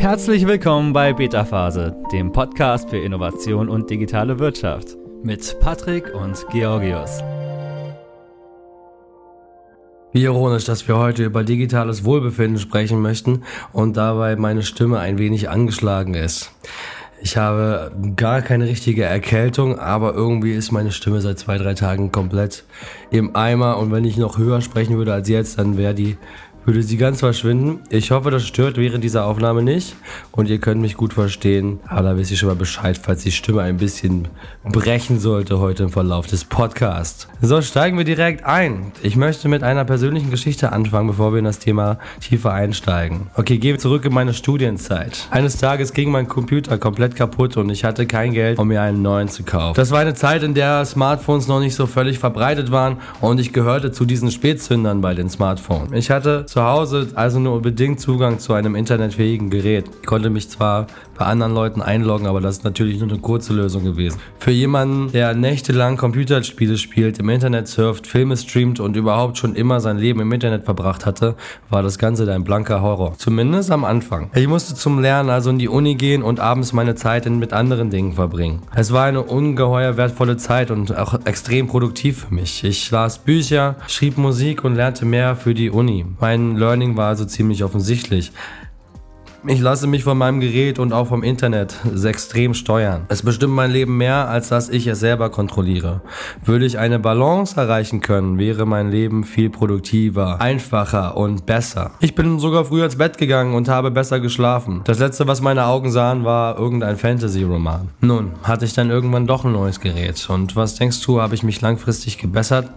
Herzlich 0.00 0.46
willkommen 0.46 0.94
bei 0.94 1.12
Beta 1.12 1.44
Phase, 1.44 1.94
dem 2.10 2.32
Podcast 2.32 2.88
für 2.88 2.96
Innovation 2.96 3.68
und 3.68 3.90
digitale 3.90 4.38
Wirtschaft 4.38 4.96
mit 5.22 5.60
Patrick 5.60 6.14
und 6.14 6.42
Georgios. 6.50 7.22
Wie 10.14 10.22
ironisch, 10.22 10.64
dass 10.64 10.88
wir 10.88 10.96
heute 10.96 11.24
über 11.26 11.44
digitales 11.44 12.02
Wohlbefinden 12.02 12.58
sprechen 12.58 13.02
möchten 13.02 13.42
und 13.74 13.98
dabei 13.98 14.36
meine 14.36 14.62
Stimme 14.62 15.00
ein 15.00 15.18
wenig 15.18 15.50
angeschlagen 15.50 16.14
ist. 16.14 16.50
Ich 17.20 17.36
habe 17.36 17.92
gar 18.16 18.40
keine 18.40 18.64
richtige 18.64 19.04
Erkältung, 19.04 19.78
aber 19.78 20.14
irgendwie 20.14 20.54
ist 20.54 20.72
meine 20.72 20.92
Stimme 20.92 21.20
seit 21.20 21.38
zwei, 21.38 21.58
drei 21.58 21.74
Tagen 21.74 22.10
komplett 22.10 22.64
im 23.10 23.36
Eimer 23.36 23.76
und 23.76 23.92
wenn 23.92 24.06
ich 24.06 24.16
noch 24.16 24.38
höher 24.38 24.62
sprechen 24.62 24.96
würde 24.96 25.12
als 25.12 25.28
jetzt, 25.28 25.58
dann 25.58 25.76
wäre 25.76 25.92
die 25.92 26.16
würde 26.64 26.82
sie 26.82 26.96
ganz 26.96 27.20
verschwinden. 27.20 27.80
Ich 27.88 28.10
hoffe, 28.10 28.30
das 28.30 28.46
stört 28.46 28.76
während 28.76 29.02
dieser 29.02 29.24
Aufnahme 29.26 29.62
nicht 29.62 29.96
und 30.32 30.48
ihr 30.48 30.58
könnt 30.58 30.80
mich 30.80 30.96
gut 30.96 31.12
verstehen. 31.12 31.80
Aber 31.86 32.02
da 32.02 32.16
wisst 32.16 32.30
ihr 32.30 32.36
schon 32.36 32.48
mal 32.48 32.54
Bescheid, 32.54 33.00
falls 33.02 33.22
die 33.22 33.32
Stimme 33.32 33.62
ein 33.62 33.78
bisschen 33.78 34.28
brechen 34.64 35.18
sollte 35.18 35.58
heute 35.58 35.84
im 35.84 35.90
Verlauf 35.90 36.26
des 36.26 36.44
Podcasts. 36.44 37.28
So, 37.40 37.62
steigen 37.62 37.96
wir 37.96 38.04
direkt 38.04 38.44
ein. 38.44 38.92
Ich 39.02 39.16
möchte 39.16 39.48
mit 39.48 39.62
einer 39.62 39.84
persönlichen 39.84 40.30
Geschichte 40.30 40.72
anfangen, 40.72 41.08
bevor 41.08 41.32
wir 41.32 41.38
in 41.38 41.44
das 41.44 41.58
Thema 41.58 41.98
tiefer 42.20 42.52
einsteigen. 42.52 43.28
Okay, 43.34 43.58
gehen 43.58 43.72
wir 43.72 43.78
zurück 43.78 44.04
in 44.04 44.12
meine 44.12 44.34
Studienzeit. 44.34 45.28
Eines 45.30 45.56
Tages 45.56 45.92
ging 45.92 46.10
mein 46.10 46.28
Computer 46.28 46.78
komplett 46.78 47.16
kaputt 47.16 47.56
und 47.56 47.70
ich 47.70 47.84
hatte 47.84 48.06
kein 48.06 48.32
Geld, 48.32 48.58
um 48.58 48.68
mir 48.68 48.82
einen 48.82 49.02
neuen 49.02 49.28
zu 49.28 49.42
kaufen. 49.42 49.76
Das 49.76 49.90
war 49.90 50.00
eine 50.00 50.14
Zeit, 50.14 50.42
in 50.42 50.54
der 50.54 50.84
Smartphones 50.84 51.48
noch 51.48 51.60
nicht 51.60 51.74
so 51.74 51.86
völlig 51.86 52.18
verbreitet 52.18 52.70
waren 52.70 52.98
und 53.20 53.40
ich 53.40 53.52
gehörte 53.52 53.92
zu 53.92 54.04
diesen 54.04 54.30
Spätzündern 54.30 55.00
bei 55.00 55.14
den 55.14 55.30
Smartphones. 55.30 55.92
Ich 55.92 56.10
hatte 56.10 56.46
zu 56.50 56.64
Hause 56.64 57.06
also 57.14 57.38
nur 57.38 57.62
bedingt 57.62 58.00
Zugang 58.00 58.40
zu 58.40 58.54
einem 58.54 58.74
internetfähigen 58.74 59.50
Gerät. 59.50 59.84
Ich 60.00 60.06
konnte 60.06 60.30
mich 60.30 60.50
zwar 60.50 60.88
bei 61.20 61.26
anderen 61.26 61.52
Leuten 61.52 61.82
einloggen, 61.82 62.26
aber 62.26 62.40
das 62.40 62.56
ist 62.56 62.64
natürlich 62.64 62.98
nur 62.98 63.10
eine 63.10 63.18
kurze 63.18 63.52
Lösung 63.52 63.84
gewesen. 63.84 64.18
Für 64.38 64.52
jemanden, 64.52 65.12
der 65.12 65.34
nächtelang 65.34 65.98
Computerspiele 65.98 66.78
spielt, 66.78 67.18
im 67.18 67.28
Internet 67.28 67.68
surft, 67.68 68.06
Filme 68.06 68.38
streamt 68.38 68.80
und 68.80 68.96
überhaupt 68.96 69.36
schon 69.36 69.54
immer 69.54 69.80
sein 69.80 69.98
Leben 69.98 70.20
im 70.20 70.32
Internet 70.32 70.64
verbracht 70.64 71.04
hatte, 71.04 71.36
war 71.68 71.82
das 71.82 71.98
Ganze 71.98 72.32
ein 72.32 72.42
blanker 72.42 72.80
Horror. 72.80 73.18
Zumindest 73.18 73.70
am 73.70 73.84
Anfang. 73.84 74.30
Ich 74.34 74.48
musste 74.48 74.74
zum 74.74 74.98
Lernen 74.98 75.28
also 75.28 75.50
in 75.50 75.58
die 75.58 75.68
Uni 75.68 75.94
gehen 75.94 76.22
und 76.22 76.40
abends 76.40 76.72
meine 76.72 76.94
Zeit 76.94 77.28
mit 77.28 77.52
anderen 77.52 77.90
Dingen 77.90 78.14
verbringen. 78.14 78.62
Es 78.74 78.90
war 78.90 79.04
eine 79.04 79.20
ungeheuer 79.20 79.98
wertvolle 79.98 80.38
Zeit 80.38 80.70
und 80.70 80.96
auch 80.96 81.26
extrem 81.26 81.66
produktiv 81.66 82.28
für 82.28 82.34
mich. 82.34 82.64
Ich 82.64 82.90
las 82.90 83.18
Bücher, 83.18 83.76
schrieb 83.88 84.16
Musik 84.16 84.64
und 84.64 84.74
lernte 84.74 85.04
mehr 85.04 85.36
für 85.36 85.52
die 85.52 85.68
Uni. 85.68 86.06
Mein 86.18 86.56
Learning 86.56 86.96
war 86.96 87.08
also 87.08 87.26
ziemlich 87.26 87.62
offensichtlich. 87.62 88.32
Ich 89.46 89.60
lasse 89.60 89.86
mich 89.86 90.04
von 90.04 90.18
meinem 90.18 90.40
Gerät 90.40 90.78
und 90.78 90.92
auch 90.92 91.06
vom 91.06 91.22
Internet 91.22 91.74
extrem 92.04 92.52
steuern. 92.52 93.06
Es 93.08 93.22
bestimmt 93.22 93.54
mein 93.54 93.70
Leben 93.70 93.96
mehr, 93.96 94.28
als 94.28 94.48
dass 94.48 94.68
ich 94.68 94.86
es 94.86 95.00
selber 95.00 95.30
kontrolliere. 95.30 96.02
Würde 96.44 96.66
ich 96.66 96.78
eine 96.78 96.98
Balance 96.98 97.58
erreichen 97.58 98.00
können, 98.00 98.38
wäre 98.38 98.66
mein 98.66 98.90
Leben 98.90 99.24
viel 99.24 99.48
produktiver, 99.48 100.40
einfacher 100.42 101.16
und 101.16 101.46
besser. 101.46 101.92
Ich 102.00 102.14
bin 102.14 102.38
sogar 102.38 102.66
früher 102.66 102.84
ins 102.84 102.96
Bett 102.96 103.16
gegangen 103.16 103.54
und 103.54 103.68
habe 103.68 103.90
besser 103.90 104.20
geschlafen. 104.20 104.82
Das 104.84 104.98
letzte, 104.98 105.26
was 105.26 105.40
meine 105.40 105.64
Augen 105.64 105.90
sahen, 105.90 106.24
war 106.24 106.58
irgendein 106.58 106.98
Fantasy-Roman. 106.98 107.88
Nun, 108.02 108.32
hatte 108.42 108.66
ich 108.66 108.74
dann 108.74 108.90
irgendwann 108.90 109.26
doch 109.26 109.44
ein 109.44 109.52
neues 109.52 109.80
Gerät. 109.80 110.28
Und 110.28 110.54
was 110.54 110.74
denkst 110.74 111.00
du, 111.06 111.22
habe 111.22 111.34
ich 111.34 111.42
mich 111.42 111.62
langfristig 111.62 112.18
gebessert? 112.18 112.68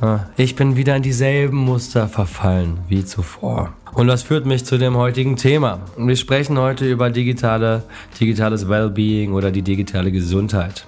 Ah, 0.00 0.20
ich 0.36 0.56
bin 0.56 0.74
wieder 0.74 0.96
in 0.96 1.02
dieselben 1.02 1.56
Muster 1.56 2.08
verfallen 2.08 2.78
wie 2.88 3.04
zuvor. 3.04 3.72
Und 3.94 4.08
das 4.08 4.24
führt 4.24 4.44
mich 4.44 4.64
zu 4.64 4.76
dem 4.76 4.96
heutigen 4.96 5.36
Thema. 5.36 5.80
Wir 5.96 6.16
sprechen 6.16 6.58
heute 6.58 6.90
über 6.90 7.10
digitale, 7.10 7.84
digitales 8.20 8.68
Wellbeing 8.68 9.32
oder 9.32 9.52
die 9.52 9.62
digitale 9.62 10.10
Gesundheit. 10.10 10.84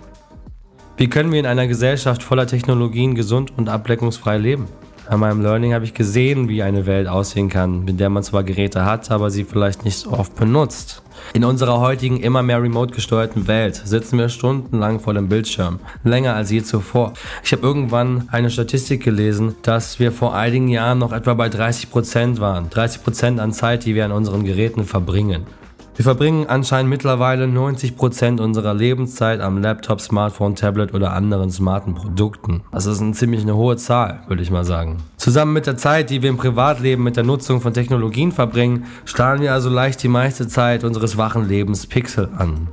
Wie 0.96 1.08
können 1.08 1.30
wir 1.30 1.38
in 1.38 1.46
einer 1.46 1.68
Gesellschaft 1.68 2.24
voller 2.24 2.48
Technologien 2.48 3.14
gesund 3.14 3.52
und 3.56 3.68
ableckungsfrei 3.68 4.38
leben? 4.38 4.66
An 5.08 5.20
meinem 5.20 5.40
Learning 5.40 5.72
habe 5.72 5.84
ich 5.84 5.94
gesehen, 5.94 6.48
wie 6.48 6.62
eine 6.62 6.86
Welt 6.86 7.06
aussehen 7.06 7.48
kann, 7.48 7.84
mit 7.84 8.00
der 8.00 8.10
man 8.10 8.24
zwar 8.24 8.42
Geräte 8.42 8.84
hat, 8.84 9.10
aber 9.10 9.30
sie 9.30 9.44
vielleicht 9.44 9.84
nicht 9.84 9.98
so 9.98 10.10
oft 10.10 10.34
benutzt. 10.34 11.02
In 11.32 11.44
unserer 11.44 11.80
heutigen 11.80 12.18
immer 12.18 12.42
mehr 12.42 12.62
remote 12.62 12.94
gesteuerten 12.94 13.46
Welt 13.46 13.80
sitzen 13.84 14.18
wir 14.18 14.28
stundenlang 14.28 15.00
vor 15.00 15.14
dem 15.14 15.28
Bildschirm, 15.28 15.78
länger 16.02 16.34
als 16.34 16.50
je 16.50 16.62
zuvor. 16.62 17.12
Ich 17.44 17.52
habe 17.52 17.62
irgendwann 17.62 18.28
eine 18.32 18.50
Statistik 18.50 19.04
gelesen, 19.04 19.54
dass 19.62 19.98
wir 19.98 20.12
vor 20.12 20.34
einigen 20.34 20.68
Jahren 20.68 20.98
noch 20.98 21.12
etwa 21.12 21.34
bei 21.34 21.48
30 21.48 21.90
Prozent 21.90 22.40
waren. 22.40 22.68
30 22.70 23.04
Prozent 23.04 23.40
an 23.40 23.52
Zeit, 23.52 23.84
die 23.84 23.94
wir 23.94 24.04
an 24.04 24.12
unseren 24.12 24.44
Geräten 24.44 24.84
verbringen. 24.84 25.46
Wir 25.96 26.02
verbringen 26.02 26.46
anscheinend 26.46 26.90
mittlerweile 26.90 27.46
90% 27.46 28.38
unserer 28.38 28.74
Lebenszeit 28.74 29.40
am 29.40 29.56
Laptop, 29.62 30.02
Smartphone, 30.02 30.54
Tablet 30.54 30.92
oder 30.92 31.14
anderen 31.14 31.50
smarten 31.50 31.94
Produkten. 31.94 32.62
Das 32.70 32.84
ist 32.84 33.00
eine 33.00 33.12
ziemlich 33.12 33.40
eine 33.40 33.56
hohe 33.56 33.78
Zahl, 33.78 34.20
würde 34.28 34.42
ich 34.42 34.50
mal 34.50 34.66
sagen. 34.66 34.98
Zusammen 35.16 35.54
mit 35.54 35.66
der 35.66 35.78
Zeit, 35.78 36.10
die 36.10 36.20
wir 36.20 36.28
im 36.28 36.36
Privatleben 36.36 37.02
mit 37.02 37.16
der 37.16 37.24
Nutzung 37.24 37.62
von 37.62 37.72
Technologien 37.72 38.30
verbringen, 38.30 38.84
starren 39.06 39.40
wir 39.40 39.54
also 39.54 39.70
leicht 39.70 40.02
die 40.02 40.08
meiste 40.08 40.46
Zeit 40.48 40.84
unseres 40.84 41.16
wachen 41.16 41.48
Lebens 41.48 41.86
Pixel 41.86 42.28
an. 42.36 42.68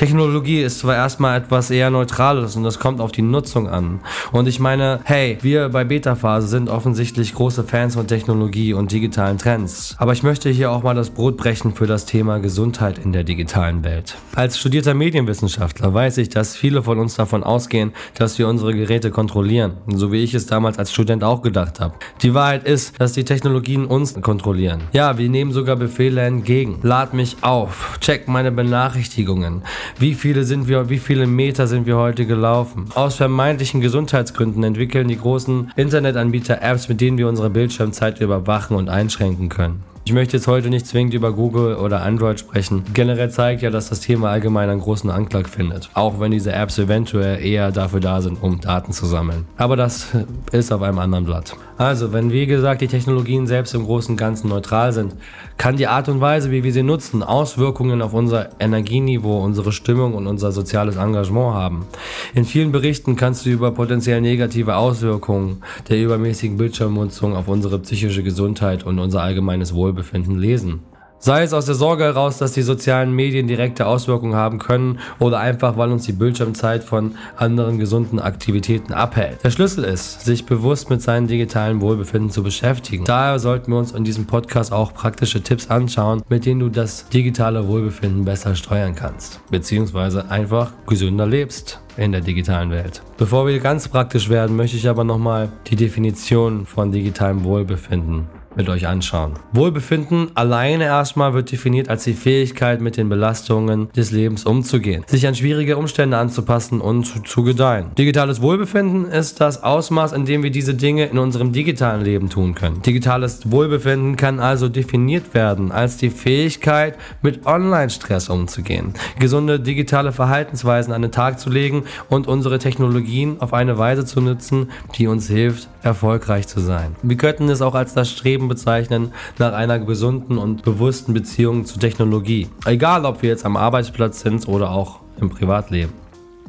Technologie 0.00 0.62
ist 0.62 0.78
zwar 0.78 0.96
erstmal 0.96 1.36
etwas 1.36 1.70
eher 1.70 1.90
Neutrales 1.90 2.56
und 2.56 2.62
das 2.62 2.78
kommt 2.78 3.02
auf 3.02 3.12
die 3.12 3.20
Nutzung 3.20 3.68
an. 3.68 4.00
Und 4.32 4.48
ich 4.48 4.58
meine, 4.58 5.00
hey, 5.04 5.36
wir 5.42 5.68
bei 5.68 5.84
Beta-Phase 5.84 6.48
sind 6.48 6.70
offensichtlich 6.70 7.34
große 7.34 7.64
Fans 7.64 7.96
von 7.96 8.06
Technologie 8.06 8.72
und 8.72 8.92
digitalen 8.92 9.36
Trends. 9.36 9.96
Aber 9.98 10.14
ich 10.14 10.22
möchte 10.22 10.48
hier 10.48 10.70
auch 10.70 10.82
mal 10.82 10.94
das 10.94 11.10
Brot 11.10 11.36
brechen 11.36 11.74
für 11.74 11.86
das 11.86 12.06
Thema 12.06 12.38
Gesundheit 12.38 12.96
in 12.96 13.12
der 13.12 13.24
digitalen 13.24 13.84
Welt. 13.84 14.16
Als 14.34 14.58
studierter 14.58 14.94
Medienwissenschaftler 14.94 15.92
weiß 15.92 16.16
ich, 16.16 16.30
dass 16.30 16.56
viele 16.56 16.82
von 16.82 16.98
uns 16.98 17.16
davon 17.16 17.44
ausgehen, 17.44 17.92
dass 18.14 18.38
wir 18.38 18.48
unsere 18.48 18.72
Geräte 18.72 19.10
kontrollieren. 19.10 19.74
So 19.86 20.12
wie 20.12 20.24
ich 20.24 20.32
es 20.32 20.46
damals 20.46 20.78
als 20.78 20.94
Student 20.94 21.22
auch 21.22 21.42
gedacht 21.42 21.78
habe. 21.78 21.96
Die 22.22 22.32
Wahrheit 22.32 22.64
ist, 22.64 22.98
dass 22.98 23.12
die 23.12 23.24
Technologien 23.24 23.84
uns 23.84 24.18
kontrollieren. 24.22 24.80
Ja, 24.94 25.18
wir 25.18 25.28
nehmen 25.28 25.52
sogar 25.52 25.76
Befehle 25.76 26.22
entgegen. 26.22 26.78
Lad 26.82 27.12
mich 27.12 27.36
auf, 27.42 27.98
check 28.00 28.28
meine 28.28 28.50
Benachrichtigungen, 28.50 29.60
wie 29.98 30.14
viele 30.14 30.44
sind 30.44 30.68
wir, 30.68 30.88
wie 30.88 30.98
viele 30.98 31.26
Meter 31.26 31.66
sind 31.66 31.86
wir 31.86 31.96
heute 31.96 32.26
gelaufen? 32.26 32.86
Aus 32.94 33.16
vermeintlichen 33.16 33.80
Gesundheitsgründen 33.80 34.62
entwickeln 34.62 35.08
die 35.08 35.18
großen 35.18 35.72
Internetanbieter 35.76 36.62
Apps, 36.62 36.88
mit 36.88 37.00
denen 37.00 37.18
wir 37.18 37.28
unsere 37.28 37.50
Bildschirmzeit 37.50 38.20
überwachen 38.20 38.76
und 38.76 38.88
einschränken 38.88 39.48
können. 39.48 39.82
Ich 40.10 40.14
möchte 40.14 40.38
jetzt 40.38 40.48
heute 40.48 40.70
nicht 40.70 40.88
zwingend 40.88 41.14
über 41.14 41.32
Google 41.32 41.76
oder 41.76 42.02
Android 42.02 42.40
sprechen. 42.40 42.82
Generell 42.94 43.30
zeigt 43.30 43.62
ja, 43.62 43.70
dass 43.70 43.90
das 43.90 44.00
Thema 44.00 44.30
allgemein 44.30 44.68
einen 44.68 44.80
großen 44.80 45.08
Anklang 45.08 45.46
findet. 45.46 45.88
Auch 45.94 46.18
wenn 46.18 46.32
diese 46.32 46.52
Apps 46.52 46.80
eventuell 46.80 47.40
eher 47.40 47.70
dafür 47.70 48.00
da 48.00 48.20
sind, 48.20 48.42
um 48.42 48.60
Daten 48.60 48.90
zu 48.92 49.06
sammeln. 49.06 49.44
Aber 49.56 49.76
das 49.76 50.08
ist 50.50 50.72
auf 50.72 50.82
einem 50.82 50.98
anderen 50.98 51.26
Blatt. 51.26 51.54
Also, 51.78 52.12
wenn 52.12 52.32
wie 52.32 52.46
gesagt 52.46 52.80
die 52.80 52.88
Technologien 52.88 53.46
selbst 53.46 53.72
im 53.72 53.84
Großen 53.84 54.14
und 54.14 54.16
Ganzen 54.16 54.48
neutral 54.48 54.92
sind, 54.92 55.14
kann 55.56 55.76
die 55.76 55.86
Art 55.86 56.08
und 56.08 56.20
Weise, 56.20 56.50
wie 56.50 56.64
wir 56.64 56.72
sie 56.72 56.82
nutzen, 56.82 57.22
Auswirkungen 57.22 58.02
auf 58.02 58.12
unser 58.12 58.50
Energieniveau, 58.58 59.38
unsere 59.38 59.72
Stimmung 59.72 60.14
und 60.14 60.26
unser 60.26 60.52
soziales 60.52 60.96
Engagement 60.96 61.54
haben. 61.54 61.86
In 62.34 62.44
vielen 62.44 62.72
Berichten 62.72 63.14
kannst 63.14 63.46
du 63.46 63.50
über 63.50 63.70
potenziell 63.70 64.20
negative 64.20 64.76
Auswirkungen 64.76 65.62
der 65.88 66.02
übermäßigen 66.02 66.58
Bildschirmnutzung 66.58 67.34
auf 67.34 67.46
unsere 67.48 67.78
psychische 67.78 68.22
Gesundheit 68.22 68.84
und 68.84 68.98
unser 68.98 69.22
allgemeines 69.22 69.72
Wohlbefinden 69.72 69.99
Wohlbefinden 70.00 70.38
lesen. 70.38 70.80
Sei 71.22 71.42
es 71.42 71.52
aus 71.52 71.66
der 71.66 71.74
Sorge 71.74 72.04
heraus, 72.04 72.38
dass 72.38 72.52
die 72.52 72.62
sozialen 72.62 73.12
Medien 73.14 73.46
direkte 73.46 73.84
Auswirkungen 73.86 74.36
haben 74.36 74.58
können 74.58 75.00
oder 75.18 75.38
einfach, 75.38 75.76
weil 75.76 75.92
uns 75.92 76.06
die 76.06 76.14
Bildschirmzeit 76.14 76.82
von 76.82 77.14
anderen 77.36 77.78
gesunden 77.78 78.18
Aktivitäten 78.18 78.94
abhält. 78.94 79.44
Der 79.44 79.50
Schlüssel 79.50 79.84
ist, 79.84 80.22
sich 80.22 80.46
bewusst 80.46 80.88
mit 80.88 81.02
seinem 81.02 81.26
digitalen 81.26 81.82
Wohlbefinden 81.82 82.30
zu 82.30 82.42
beschäftigen. 82.42 83.04
Daher 83.04 83.38
sollten 83.38 83.70
wir 83.70 83.78
uns 83.78 83.92
in 83.92 84.02
diesem 84.02 84.24
Podcast 84.24 84.72
auch 84.72 84.94
praktische 84.94 85.42
Tipps 85.42 85.68
anschauen, 85.68 86.22
mit 86.30 86.46
denen 86.46 86.60
du 86.60 86.70
das 86.70 87.06
digitale 87.10 87.68
Wohlbefinden 87.68 88.24
besser 88.24 88.54
steuern 88.54 88.94
kannst, 88.94 89.46
beziehungsweise 89.50 90.30
einfach 90.30 90.72
gesünder 90.86 91.26
lebst 91.26 91.82
in 91.98 92.12
der 92.12 92.22
digitalen 92.22 92.70
Welt. 92.70 93.02
Bevor 93.18 93.46
wir 93.46 93.58
ganz 93.58 93.88
praktisch 93.88 94.30
werden, 94.30 94.56
möchte 94.56 94.78
ich 94.78 94.88
aber 94.88 95.04
nochmal 95.04 95.52
die 95.66 95.76
Definition 95.76 96.64
von 96.64 96.90
digitalem 96.92 97.44
Wohlbefinden 97.44 98.39
mit 98.56 98.68
euch 98.68 98.86
anschauen. 98.86 99.34
Wohlbefinden 99.52 100.30
alleine 100.34 100.84
erstmal 100.84 101.34
wird 101.34 101.52
definiert 101.52 101.88
als 101.88 102.04
die 102.04 102.14
Fähigkeit, 102.14 102.80
mit 102.80 102.96
den 102.96 103.08
Belastungen 103.08 103.90
des 103.92 104.10
Lebens 104.10 104.44
umzugehen, 104.44 105.04
sich 105.06 105.26
an 105.26 105.34
schwierige 105.34 105.76
Umstände 105.76 106.16
anzupassen 106.16 106.80
und 106.80 107.04
zu, 107.04 107.20
zu 107.20 107.42
gedeihen. 107.42 107.94
Digitales 107.96 108.40
Wohlbefinden 108.40 109.06
ist 109.06 109.40
das 109.40 109.62
Ausmaß, 109.62 110.12
in 110.12 110.24
dem 110.24 110.42
wir 110.42 110.50
diese 110.50 110.74
Dinge 110.74 111.06
in 111.06 111.18
unserem 111.18 111.52
digitalen 111.52 112.02
Leben 112.02 112.28
tun 112.28 112.54
können. 112.54 112.82
Digitales 112.82 113.50
Wohlbefinden 113.50 114.16
kann 114.16 114.40
also 114.40 114.68
definiert 114.68 115.34
werden 115.34 115.72
als 115.72 115.96
die 115.96 116.10
Fähigkeit, 116.10 116.96
mit 117.22 117.46
Online-Stress 117.46 118.28
umzugehen, 118.28 118.94
gesunde 119.18 119.60
digitale 119.60 120.12
Verhaltensweisen 120.12 120.92
an 120.92 121.02
den 121.02 121.12
Tag 121.12 121.38
zu 121.38 121.50
legen 121.50 121.84
und 122.08 122.26
unsere 122.26 122.58
Technologien 122.58 123.40
auf 123.40 123.52
eine 123.52 123.78
Weise 123.78 124.04
zu 124.04 124.20
nutzen, 124.20 124.70
die 124.96 125.06
uns 125.06 125.28
hilft, 125.28 125.68
erfolgreich 125.82 126.46
zu 126.46 126.60
sein. 126.60 126.96
Wir 127.02 127.16
könnten 127.16 127.48
es 127.48 127.62
auch 127.62 127.74
als 127.74 127.94
das 127.94 128.10
Streben 128.10 128.39
Streben 128.40 128.48
bezeichnen 128.48 129.12
nach 129.38 129.52
einer 129.52 129.78
gesunden 129.78 130.38
und 130.38 130.62
bewussten 130.62 131.12
Beziehung 131.12 131.66
zur 131.66 131.78
Technologie. 131.78 132.48
Egal, 132.64 133.04
ob 133.04 133.20
wir 133.20 133.28
jetzt 133.28 133.44
am 133.44 133.56
Arbeitsplatz 133.56 134.20
sind 134.20 134.48
oder 134.48 134.70
auch 134.70 135.00
im 135.20 135.28
Privatleben. 135.28 135.92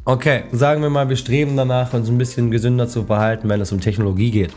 Okay, 0.06 0.44
sagen 0.54 0.82
wir 0.82 0.90
mal, 0.90 1.10
wir 1.10 1.18
streben 1.18 1.58
danach, 1.58 1.94
uns 1.94 2.08
ein 2.08 2.18
bisschen 2.18 2.50
gesünder 2.50 2.88
zu 2.88 3.04
verhalten, 3.04 3.50
wenn 3.50 3.60
es 3.60 3.74
um 3.74 3.82
Technologie 3.82 4.32
geht. 4.32 4.54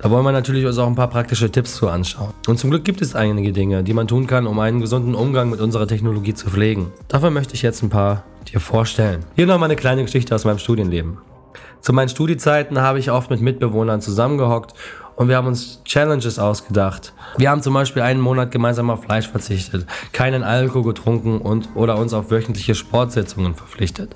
Da 0.00 0.10
wollen 0.10 0.24
wir 0.24 0.32
natürlich 0.32 0.64
uns 0.64 0.78
auch 0.78 0.86
ein 0.86 0.94
paar 0.94 1.10
praktische 1.10 1.50
Tipps 1.50 1.74
zu 1.74 1.88
anschauen. 1.88 2.32
Und 2.46 2.58
zum 2.58 2.70
Glück 2.70 2.84
gibt 2.84 3.02
es 3.02 3.14
einige 3.14 3.52
Dinge, 3.52 3.82
die 3.82 3.92
man 3.92 4.08
tun 4.08 4.26
kann, 4.26 4.46
um 4.46 4.58
einen 4.58 4.80
gesunden 4.80 5.14
Umgang 5.14 5.50
mit 5.50 5.60
unserer 5.60 5.86
Technologie 5.86 6.34
zu 6.34 6.48
pflegen. 6.48 6.92
Dafür 7.08 7.30
möchte 7.30 7.54
ich 7.54 7.62
jetzt 7.62 7.82
ein 7.82 7.90
paar 7.90 8.24
dir 8.50 8.60
vorstellen. 8.60 9.20
Hier 9.34 9.46
noch 9.46 9.58
mal 9.58 9.66
eine 9.66 9.76
kleine 9.76 10.02
Geschichte 10.02 10.34
aus 10.34 10.44
meinem 10.46 10.58
Studienleben. 10.58 11.18
Zu 11.80 11.92
meinen 11.92 12.08
Studiezeiten 12.08 12.80
habe 12.80 12.98
ich 12.98 13.10
oft 13.10 13.30
mit 13.30 13.40
Mitbewohnern 13.40 14.00
zusammengehockt 14.00 14.74
und 15.16 15.28
wir 15.28 15.36
haben 15.36 15.48
uns 15.48 15.82
Challenges 15.84 16.38
ausgedacht. 16.38 17.12
Wir 17.38 17.50
haben 17.50 17.62
zum 17.62 17.74
Beispiel 17.74 18.02
einen 18.02 18.20
Monat 18.20 18.50
gemeinsam 18.50 18.90
auf 18.90 19.02
Fleisch 19.02 19.28
verzichtet, 19.28 19.86
keinen 20.12 20.42
Alkohol 20.42 20.84
getrunken 20.84 21.40
und 21.40 21.70
oder 21.74 21.98
uns 21.98 22.14
auf 22.14 22.30
wöchentliche 22.30 22.74
Sportsitzungen 22.74 23.54
verpflichtet. 23.54 24.14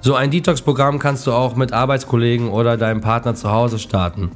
So 0.00 0.16
ein 0.16 0.32
Detox-Programm 0.32 0.98
kannst 0.98 1.26
du 1.28 1.32
auch 1.32 1.54
mit 1.54 1.72
Arbeitskollegen 1.72 2.50
oder 2.50 2.76
deinem 2.76 3.00
Partner 3.00 3.36
zu 3.36 3.52
Hause 3.52 3.78
starten. 3.78 4.32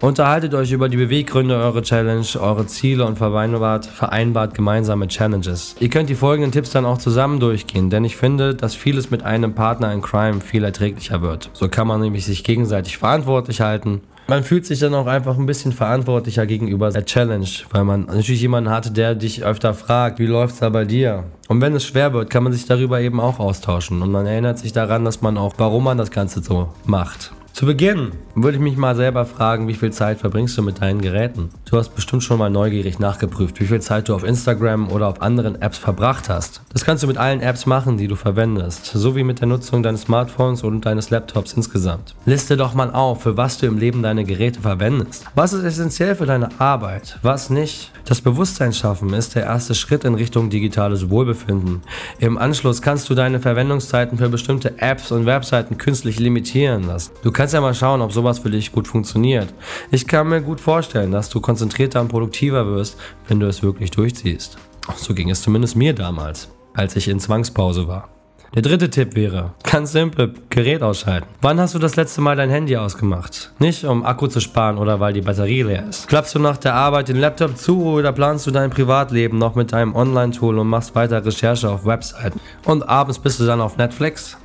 Unterhaltet 0.00 0.52
euch 0.52 0.72
über 0.72 0.90
die 0.90 0.98
Beweggründe 0.98 1.54
eurer 1.54 1.80
Challenge, 1.80 2.26
eure 2.38 2.66
Ziele 2.66 3.06
und 3.06 3.16
vereinbart, 3.16 3.86
vereinbart 3.86 4.52
gemeinsame 4.52 5.08
Challenges. 5.08 5.74
Ihr 5.80 5.88
könnt 5.88 6.10
die 6.10 6.14
folgenden 6.14 6.52
Tipps 6.52 6.70
dann 6.70 6.84
auch 6.84 6.98
zusammen 6.98 7.40
durchgehen, 7.40 7.88
denn 7.88 8.04
ich 8.04 8.16
finde, 8.16 8.54
dass 8.54 8.74
vieles 8.74 9.10
mit 9.10 9.22
einem 9.22 9.54
Partner 9.54 9.92
in 9.94 10.02
Crime 10.02 10.42
viel 10.42 10.64
erträglicher 10.64 11.22
wird. 11.22 11.48
So 11.54 11.68
kann 11.68 11.86
man 11.86 12.02
nämlich 12.02 12.26
sich 12.26 12.44
gegenseitig 12.44 12.98
verantwortlich 12.98 13.62
halten. 13.62 14.02
Man 14.28 14.42
fühlt 14.42 14.66
sich 14.66 14.80
dann 14.80 14.92
auch 14.94 15.06
einfach 15.06 15.38
ein 15.38 15.46
bisschen 15.46 15.70
verantwortlicher 15.70 16.46
gegenüber 16.46 16.90
der 16.90 17.04
Challenge, 17.04 17.46
weil 17.70 17.84
man 17.84 18.06
natürlich 18.06 18.40
jemanden 18.40 18.70
hat, 18.70 18.96
der 18.96 19.14
dich 19.14 19.44
öfter 19.44 19.72
fragt, 19.72 20.18
wie 20.18 20.26
läuft's 20.26 20.58
da 20.58 20.68
bei 20.68 20.84
dir? 20.84 21.24
Und 21.46 21.60
wenn 21.60 21.76
es 21.76 21.84
schwer 21.84 22.12
wird, 22.12 22.28
kann 22.28 22.42
man 22.42 22.52
sich 22.52 22.66
darüber 22.66 23.00
eben 23.00 23.20
auch 23.20 23.38
austauschen 23.38 24.02
und 24.02 24.10
man 24.10 24.26
erinnert 24.26 24.58
sich 24.58 24.72
daran, 24.72 25.04
dass 25.04 25.22
man 25.22 25.38
auch, 25.38 25.54
warum 25.58 25.84
man 25.84 25.96
das 25.96 26.10
Ganze 26.10 26.42
so 26.42 26.70
macht. 26.84 27.35
Zu 27.56 27.64
Beginn 27.64 28.12
würde 28.34 28.58
ich 28.58 28.62
mich 28.62 28.76
mal 28.76 28.94
selber 28.94 29.24
fragen, 29.24 29.66
wie 29.66 29.72
viel 29.72 29.90
Zeit 29.90 30.18
verbringst 30.18 30.58
du 30.58 30.62
mit 30.62 30.82
deinen 30.82 31.00
Geräten? 31.00 31.48
Du 31.64 31.78
hast 31.78 31.94
bestimmt 31.94 32.22
schon 32.22 32.38
mal 32.38 32.50
neugierig 32.50 32.98
nachgeprüft, 32.98 33.58
wie 33.60 33.64
viel 33.64 33.80
Zeit 33.80 34.10
du 34.10 34.14
auf 34.14 34.24
Instagram 34.24 34.90
oder 34.90 35.08
auf 35.08 35.22
anderen 35.22 35.62
Apps 35.62 35.78
verbracht 35.78 36.28
hast. 36.28 36.60
Das 36.74 36.84
kannst 36.84 37.02
du 37.02 37.06
mit 37.06 37.16
allen 37.16 37.40
Apps 37.40 37.64
machen, 37.64 37.96
die 37.96 38.08
du 38.08 38.14
verwendest, 38.14 38.84
sowie 38.84 39.24
mit 39.24 39.40
der 39.40 39.48
Nutzung 39.48 39.82
deines 39.82 40.02
Smartphones 40.02 40.64
und 40.64 40.84
deines 40.84 41.08
Laptops 41.08 41.54
insgesamt. 41.54 42.14
Liste 42.26 42.58
doch 42.58 42.74
mal 42.74 42.90
auf, 42.90 43.22
für 43.22 43.38
was 43.38 43.56
du 43.56 43.64
im 43.64 43.78
Leben 43.78 44.02
deine 44.02 44.24
Geräte 44.24 44.60
verwendest. 44.60 45.24
Was 45.34 45.54
ist 45.54 45.64
essentiell 45.64 46.14
für 46.14 46.26
deine 46.26 46.60
Arbeit, 46.60 47.18
was 47.22 47.48
nicht? 47.48 47.90
Das 48.04 48.20
Bewusstsein 48.20 48.72
schaffen 48.72 49.12
ist 49.14 49.34
der 49.34 49.44
erste 49.44 49.74
Schritt 49.74 50.04
in 50.04 50.14
Richtung 50.14 50.48
digitales 50.48 51.10
Wohlbefinden. 51.10 51.82
Im 52.20 52.38
Anschluss 52.38 52.80
kannst 52.80 53.10
du 53.10 53.14
deine 53.14 53.40
Verwendungszeiten 53.40 54.18
für 54.18 54.28
bestimmte 54.28 54.78
Apps 54.78 55.10
und 55.10 55.26
Webseiten 55.26 55.76
künstlich 55.76 56.20
limitieren 56.20 56.86
lassen. 56.86 57.10
Du 57.24 57.32
kannst 57.46 57.54
ja 57.54 57.60
mal 57.60 57.74
schauen, 57.74 58.02
ob 58.02 58.10
sowas 58.10 58.40
für 58.40 58.50
dich 58.50 58.72
gut 58.72 58.88
funktioniert. 58.88 59.54
Ich 59.92 60.08
kann 60.08 60.28
mir 60.28 60.40
gut 60.40 60.60
vorstellen, 60.60 61.12
dass 61.12 61.28
du 61.28 61.40
konzentrierter 61.40 62.00
und 62.00 62.08
produktiver 62.08 62.66
wirst, 62.66 62.98
wenn 63.28 63.38
du 63.38 63.46
es 63.46 63.62
wirklich 63.62 63.92
durchziehst. 63.92 64.58
So 64.96 65.14
ging 65.14 65.30
es 65.30 65.42
zumindest 65.42 65.76
mir 65.76 65.94
damals, 65.94 66.48
als 66.74 66.96
ich 66.96 67.06
in 67.06 67.20
Zwangspause 67.20 67.86
war. 67.86 68.08
Der 68.56 68.62
dritte 68.62 68.90
Tipp 68.90 69.14
wäre, 69.14 69.52
ganz 69.62 69.92
simpel, 69.92 70.34
Gerät 70.50 70.82
ausschalten. 70.82 71.28
Wann 71.40 71.60
hast 71.60 71.76
du 71.76 71.78
das 71.78 71.94
letzte 71.94 72.20
Mal 72.20 72.34
dein 72.34 72.50
Handy 72.50 72.76
ausgemacht? 72.76 73.52
Nicht 73.60 73.84
um 73.84 74.04
Akku 74.04 74.26
zu 74.26 74.40
sparen 74.40 74.76
oder 74.76 74.98
weil 74.98 75.12
die 75.12 75.20
Batterie 75.20 75.62
leer 75.62 75.88
ist. 75.88 76.08
Klappst 76.08 76.34
du 76.34 76.40
nach 76.40 76.56
der 76.56 76.74
Arbeit 76.74 77.06
den 77.06 77.16
Laptop 77.16 77.56
zu 77.56 77.80
oder 77.84 78.10
planst 78.10 78.48
du 78.48 78.50
dein 78.50 78.70
Privatleben 78.70 79.38
noch 79.38 79.54
mit 79.54 79.70
deinem 79.70 79.94
Online-Tool 79.94 80.58
und 80.58 80.66
machst 80.66 80.96
weiter 80.96 81.24
Recherche 81.24 81.70
auf 81.70 81.86
Webseiten? 81.86 82.40
Und 82.64 82.88
abends 82.88 83.20
bist 83.20 83.38
du 83.38 83.46
dann 83.46 83.60
auf 83.60 83.76
Netflix? 83.76 84.36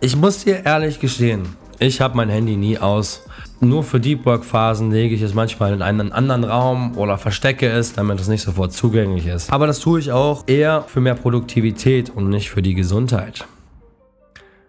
Ich 0.00 0.16
muss 0.16 0.44
dir 0.44 0.64
ehrlich 0.64 1.00
gestehen, 1.00 1.42
ich 1.80 2.00
habe 2.00 2.16
mein 2.16 2.28
Handy 2.28 2.56
nie 2.56 2.78
aus. 2.78 3.24
Nur 3.60 3.82
für 3.82 4.00
Deep 4.00 4.26
Work 4.26 4.44
Phasen 4.44 4.90
lege 4.90 5.14
ich 5.14 5.22
es 5.22 5.34
manchmal 5.34 5.72
in 5.72 5.82
einen 5.82 6.12
anderen 6.12 6.44
Raum 6.44 6.96
oder 6.96 7.18
verstecke 7.18 7.68
es, 7.68 7.94
damit 7.94 8.20
es 8.20 8.28
nicht 8.28 8.42
sofort 8.42 8.72
zugänglich 8.72 9.26
ist. 9.26 9.52
Aber 9.52 9.66
das 9.66 9.80
tue 9.80 9.98
ich 9.98 10.12
auch 10.12 10.44
eher 10.46 10.82
für 10.86 11.00
mehr 11.00 11.14
Produktivität 11.14 12.10
und 12.10 12.28
nicht 12.28 12.50
für 12.50 12.62
die 12.62 12.74
Gesundheit. 12.74 13.46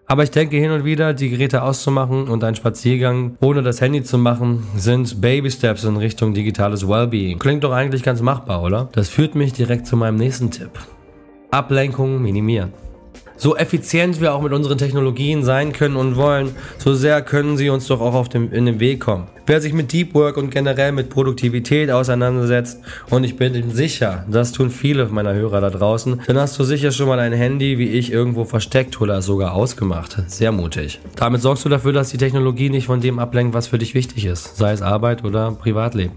Aber 0.08 0.24
ich 0.24 0.32
denke 0.32 0.58
hin 0.58 0.72
und 0.72 0.84
wieder, 0.84 1.14
die 1.14 1.30
Geräte 1.30 1.64
auszumachen 1.64 2.28
und 2.28 2.44
einen 2.44 2.56
Spaziergang 2.56 3.38
ohne 3.40 3.62
das 3.62 3.80
Handy 3.80 4.04
zu 4.04 4.18
machen, 4.18 4.66
sind 4.76 5.22
Baby 5.22 5.52
Steps 5.52 5.84
in 5.84 5.98
Richtung 5.98 6.34
digitales 6.34 6.88
Wellbeing. 6.88 7.40
Klingt 7.40 7.64
doch 7.64 7.72
eigentlich 7.72 8.04
ganz 8.04 8.22
machbar, 8.22 8.62
oder? 8.62 8.90
Das 8.94 9.10
führt 9.10 9.36
mich 9.36 9.54
direkt 9.54 9.88
zu 9.88 9.96
meinem 9.96 10.18
nächsten 10.18 10.52
Tipp. 10.52 10.72
Ablenkung 11.50 12.22
minimieren. 12.22 12.74
So 13.42 13.56
effizient 13.56 14.22
wir 14.22 14.36
auch 14.36 14.42
mit 14.44 14.54
unseren 14.54 14.78
Technologien 14.78 15.44
sein 15.44 15.74
können 15.74 15.96
und 15.96 16.16
wollen, 16.16 16.52
so 16.78 16.94
sehr 16.94 17.24
können 17.24 17.58
sie 17.58 17.72
uns 17.72 17.88
doch 17.88 18.00
auch 18.00 18.14
auf 18.14 18.30
dem, 18.30 18.54
in 18.54 18.68
den 18.68 18.80
Weg 18.80 19.00
kommen. 19.00 19.30
Wer 19.48 19.60
sich 19.60 19.74
mit 19.74 19.92
Deep 19.92 20.14
Work 20.14 20.38
und 20.38 20.52
generell 20.52 20.92
mit 20.92 21.10
Produktivität 21.10 21.90
auseinandersetzt, 21.90 22.82
und 23.10 23.24
ich 23.24 23.38
bin 23.38 23.72
sicher, 23.72 24.26
das 24.30 24.52
tun 24.52 24.70
viele 24.70 25.08
meiner 25.08 25.34
Hörer 25.34 25.60
da 25.60 25.72
draußen, 25.72 26.22
dann 26.28 26.38
hast 26.38 26.60
du 26.60 26.64
sicher 26.64 26.92
schon 26.92 27.08
mal 27.08 27.18
ein 27.18 27.34
Handy 27.34 27.80
wie 27.80 27.90
ich 27.90 28.12
irgendwo 28.12 28.46
versteckt 28.46 29.02
oder 29.02 29.24
sogar 29.24 29.56
ausgemacht. 29.56 30.22
Sehr 30.28 30.52
mutig. 30.52 31.00
Damit 31.16 31.42
sorgst 31.42 31.66
du 31.66 31.70
dafür, 31.70 31.94
dass 31.94 32.10
die 32.10 32.18
Technologie 32.18 32.70
nicht 32.70 32.86
von 32.86 33.02
dem 33.02 33.18
ablenkt, 33.18 33.56
was 33.56 33.66
für 33.66 33.80
dich 33.80 33.96
wichtig 33.96 34.26
ist, 34.26 34.56
sei 34.56 34.72
es 34.72 34.84
Arbeit 34.84 35.24
oder 35.24 35.52
Privatleben. 35.52 36.14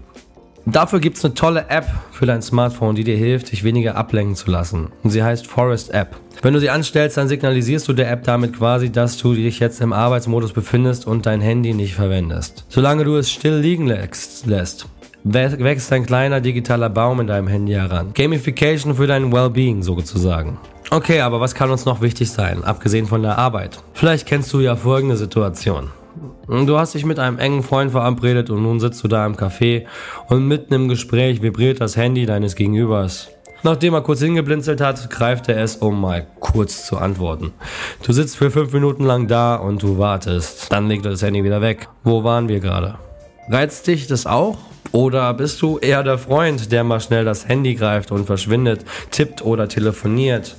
Dafür 0.67 0.99
gibt 0.99 1.17
es 1.17 1.25
eine 1.25 1.35
tolle 1.35 1.69
App 1.69 1.85
für 2.11 2.25
dein 2.25 2.41
Smartphone, 2.41 2.95
die 2.95 3.03
dir 3.03 3.15
hilft, 3.15 3.51
dich 3.51 3.63
weniger 3.63 3.95
ablenken 3.95 4.35
zu 4.35 4.49
lassen. 4.49 4.87
Und 5.03 5.11
sie 5.11 5.21
heißt 5.21 5.45
Forest 5.45 5.93
App. 5.93 6.15
Wenn 6.41 6.55
du 6.55 6.59
sie 6.59 6.71
anstellst, 6.71 7.17
dann 7.17 7.27
signalisierst 7.27 7.87
du 7.87 7.93
der 7.93 8.11
App 8.11 8.23
damit 8.23 8.57
quasi, 8.57 8.91
dass 8.91 9.17
du 9.17 9.35
dich 9.35 9.59
jetzt 9.59 9.79
im 9.79 9.93
Arbeitsmodus 9.93 10.53
befindest 10.53 11.05
und 11.05 11.27
dein 11.27 11.39
Handy 11.39 11.73
nicht 11.73 11.93
verwendest. 11.93 12.65
Solange 12.67 13.03
du 13.03 13.15
es 13.15 13.31
still 13.31 13.57
liegen 13.57 13.85
lässt, 13.85 14.45
wächst 15.23 15.93
ein 15.93 16.05
kleiner 16.05 16.41
digitaler 16.41 16.89
Baum 16.89 17.19
in 17.19 17.27
deinem 17.27 17.47
Handy 17.47 17.73
heran. 17.73 18.11
Gamification 18.15 18.95
für 18.95 19.07
dein 19.07 19.31
Wellbeing 19.31 19.83
sozusagen. 19.83 20.57
Okay, 20.89 21.21
aber 21.21 21.39
was 21.39 21.55
kann 21.55 21.71
uns 21.71 21.85
noch 21.85 22.01
wichtig 22.01 22.31
sein, 22.31 22.63
abgesehen 22.63 23.05
von 23.05 23.21
der 23.21 23.37
Arbeit? 23.37 23.79
Vielleicht 23.93 24.27
kennst 24.27 24.51
du 24.53 24.59
ja 24.59 24.75
folgende 24.75 25.17
Situation. 25.17 25.89
Du 26.47 26.77
hast 26.77 26.93
dich 26.93 27.05
mit 27.05 27.19
einem 27.19 27.39
engen 27.39 27.63
Freund 27.63 27.91
verabredet 27.91 28.49
und 28.49 28.63
nun 28.63 28.79
sitzt 28.79 29.03
du 29.03 29.07
da 29.07 29.25
im 29.25 29.35
Café 29.35 29.85
und 30.29 30.47
mitten 30.47 30.73
im 30.73 30.87
Gespräch 30.87 31.41
vibriert 31.41 31.81
das 31.81 31.97
Handy 31.97 32.25
deines 32.25 32.55
Gegenübers. 32.55 33.29
Nachdem 33.63 33.95
er 33.95 34.01
kurz 34.01 34.21
hingeblinzelt 34.21 34.79
hat, 34.79 35.09
greift 35.09 35.49
er 35.49 35.57
es, 35.57 35.77
um 35.77 35.99
mal 35.99 36.27
kurz 36.39 36.85
zu 36.85 36.97
antworten. 36.97 37.51
Du 38.03 38.13
sitzt 38.13 38.37
für 38.37 38.51
fünf 38.51 38.71
Minuten 38.73 39.03
lang 39.03 39.27
da 39.27 39.55
und 39.55 39.81
du 39.81 39.97
wartest. 39.97 40.71
Dann 40.71 40.87
legt 40.87 41.03
er 41.05 41.11
das 41.11 41.23
Handy 41.23 41.43
wieder 41.43 41.61
weg. 41.61 41.89
Wo 42.03 42.23
waren 42.23 42.47
wir 42.47 42.59
gerade? 42.59 42.99
Reizt 43.49 43.87
dich 43.87 44.05
das 44.05 44.27
auch? 44.27 44.57
Oder 44.91 45.33
bist 45.33 45.61
du 45.63 45.79
eher 45.79 46.03
der 46.03 46.19
Freund, 46.19 46.71
der 46.71 46.83
mal 46.83 46.99
schnell 46.99 47.25
das 47.25 47.47
Handy 47.47 47.73
greift 47.73 48.11
und 48.11 48.25
verschwindet, 48.25 48.85
tippt 49.09 49.43
oder 49.43 49.67
telefoniert? 49.67 50.55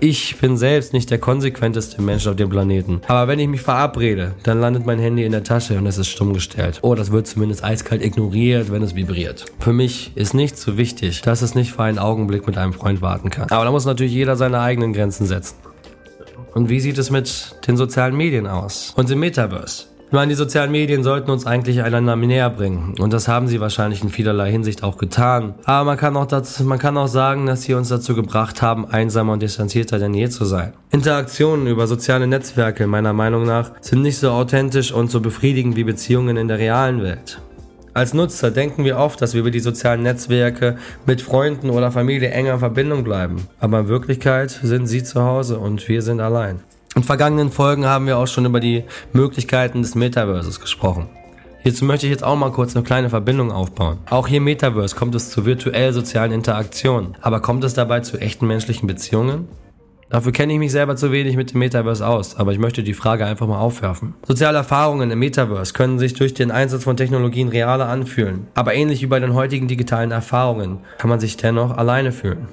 Ich 0.00 0.36
bin 0.38 0.56
selbst 0.56 0.92
nicht 0.92 1.10
der 1.10 1.18
konsequenteste 1.18 2.02
Mensch 2.02 2.26
auf 2.26 2.36
dem 2.36 2.48
Planeten. 2.48 3.00
Aber 3.08 3.28
wenn 3.28 3.38
ich 3.38 3.48
mich 3.48 3.62
verabrede, 3.62 4.34
dann 4.42 4.60
landet 4.60 4.86
mein 4.86 4.98
Handy 4.98 5.24
in 5.24 5.32
der 5.32 5.44
Tasche 5.44 5.78
und 5.78 5.86
es 5.86 5.98
ist 5.98 6.08
stumm 6.08 6.32
gestellt. 6.32 6.80
Oh, 6.82 6.94
das 6.94 7.12
wird 7.12 7.26
zumindest 7.26 7.62
eiskalt 7.64 8.02
ignoriert, 8.02 8.72
wenn 8.72 8.82
es 8.82 8.94
vibriert. 8.94 9.44
Für 9.60 9.72
mich 9.72 10.12
ist 10.16 10.34
nicht 10.34 10.56
so 10.58 10.76
wichtig, 10.76 11.22
dass 11.22 11.42
es 11.42 11.54
nicht 11.54 11.72
für 11.72 11.82
einen 11.82 11.98
Augenblick 11.98 12.46
mit 12.46 12.58
einem 12.58 12.72
Freund 12.72 13.00
warten 13.00 13.30
kann. 13.30 13.50
Aber 13.50 13.64
da 13.64 13.70
muss 13.70 13.84
natürlich 13.84 14.12
jeder 14.12 14.36
seine 14.36 14.60
eigenen 14.60 14.92
Grenzen 14.92 15.26
setzen. 15.26 15.56
Und 16.54 16.68
wie 16.68 16.80
sieht 16.80 16.98
es 16.98 17.10
mit 17.10 17.56
den 17.66 17.76
sozialen 17.76 18.16
Medien 18.16 18.46
aus? 18.46 18.92
Und 18.96 19.10
im 19.10 19.20
Metaverse? 19.20 19.86
Ich 20.12 20.14
meine, 20.14 20.28
die 20.28 20.36
sozialen 20.36 20.70
Medien 20.70 21.02
sollten 21.02 21.30
uns 21.30 21.46
eigentlich 21.46 21.80
einander 21.82 22.16
näher 22.16 22.50
bringen. 22.50 22.96
Und 23.00 23.14
das 23.14 23.28
haben 23.28 23.48
sie 23.48 23.60
wahrscheinlich 23.60 24.02
in 24.02 24.10
vielerlei 24.10 24.50
Hinsicht 24.50 24.82
auch 24.82 24.98
getan. 24.98 25.54
Aber 25.64 25.86
man 25.86 25.96
kann 25.96 26.18
auch, 26.18 26.26
dazu, 26.26 26.64
man 26.64 26.78
kann 26.78 26.98
auch 26.98 27.08
sagen, 27.08 27.46
dass 27.46 27.62
sie 27.62 27.72
uns 27.72 27.88
dazu 27.88 28.14
gebracht 28.14 28.60
haben, 28.60 28.86
einsamer 28.86 29.32
und 29.32 29.40
distanzierter 29.40 29.98
denn 29.98 30.12
je 30.12 30.28
zu 30.28 30.44
sein. 30.44 30.74
Interaktionen 30.90 31.66
über 31.66 31.86
soziale 31.86 32.26
Netzwerke, 32.26 32.86
meiner 32.86 33.14
Meinung 33.14 33.44
nach, 33.44 33.70
sind 33.80 34.02
nicht 34.02 34.18
so 34.18 34.32
authentisch 34.32 34.92
und 34.92 35.10
so 35.10 35.22
befriedigend 35.22 35.76
wie 35.76 35.84
Beziehungen 35.84 36.36
in 36.36 36.48
der 36.48 36.58
realen 36.58 37.02
Welt. 37.02 37.40
Als 37.94 38.12
Nutzer 38.12 38.50
denken 38.50 38.84
wir 38.84 38.98
oft, 38.98 39.22
dass 39.22 39.32
wir 39.32 39.40
über 39.40 39.50
die 39.50 39.60
sozialen 39.60 40.02
Netzwerke 40.02 40.76
mit 41.06 41.22
Freunden 41.22 41.70
oder 41.70 41.90
Familie 41.90 42.28
enger 42.32 42.52
in 42.52 42.58
Verbindung 42.58 43.02
bleiben. 43.02 43.48
Aber 43.60 43.80
in 43.80 43.88
Wirklichkeit 43.88 44.50
sind 44.50 44.88
sie 44.88 45.04
zu 45.04 45.22
Hause 45.22 45.58
und 45.58 45.88
wir 45.88 46.02
sind 46.02 46.20
allein. 46.20 46.60
In 46.94 47.02
vergangenen 47.02 47.50
Folgen 47.50 47.86
haben 47.86 48.06
wir 48.06 48.18
auch 48.18 48.26
schon 48.26 48.44
über 48.44 48.60
die 48.60 48.84
Möglichkeiten 49.14 49.80
des 49.80 49.94
Metaverses 49.94 50.60
gesprochen. 50.60 51.08
Hierzu 51.62 51.84
möchte 51.84 52.06
ich 52.06 52.10
jetzt 52.10 52.24
auch 52.24 52.36
mal 52.36 52.50
kurz 52.50 52.76
eine 52.76 52.84
kleine 52.84 53.08
Verbindung 53.08 53.50
aufbauen. 53.50 53.98
Auch 54.10 54.28
hier 54.28 54.38
im 54.38 54.44
Metaverse 54.44 54.94
kommt 54.94 55.14
es 55.14 55.30
zu 55.30 55.46
virtuell 55.46 55.92
sozialen 55.92 56.32
Interaktionen. 56.32 57.16
Aber 57.22 57.40
kommt 57.40 57.64
es 57.64 57.72
dabei 57.72 58.00
zu 58.00 58.18
echten 58.18 58.46
menschlichen 58.46 58.86
Beziehungen? 58.86 59.48
Dafür 60.10 60.32
kenne 60.32 60.52
ich 60.52 60.58
mich 60.58 60.72
selber 60.72 60.94
zu 60.96 61.10
wenig 61.10 61.36
mit 61.36 61.54
dem 61.54 61.60
Metaverse 61.60 62.06
aus, 62.06 62.36
aber 62.36 62.52
ich 62.52 62.58
möchte 62.58 62.82
die 62.82 62.92
Frage 62.92 63.24
einfach 63.24 63.46
mal 63.46 63.60
aufwerfen. 63.60 64.12
Soziale 64.26 64.58
Erfahrungen 64.58 65.10
im 65.10 65.18
Metaverse 65.18 65.72
können 65.72 65.98
sich 65.98 66.12
durch 66.12 66.34
den 66.34 66.50
Einsatz 66.50 66.84
von 66.84 66.98
Technologien 66.98 67.48
realer 67.48 67.88
anfühlen, 67.88 68.48
aber 68.52 68.74
ähnlich 68.74 69.00
wie 69.00 69.06
bei 69.06 69.20
den 69.20 69.32
heutigen 69.32 69.68
digitalen 69.68 70.10
Erfahrungen 70.10 70.80
kann 70.98 71.08
man 71.08 71.20
sich 71.20 71.38
dennoch 71.38 71.74
alleine 71.74 72.12
fühlen. 72.12 72.48